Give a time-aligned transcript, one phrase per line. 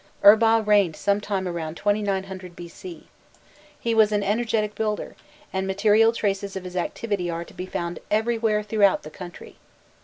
[0.23, 3.07] Urbau reigned some time about 2900 B.C.
[3.79, 5.15] He was an energetic builder,
[5.53, 9.57] and material traces of his activity are to be found everywhere throughout the country.